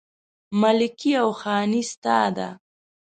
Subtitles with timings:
[0.61, 2.49] ملکي او خاني ستا ده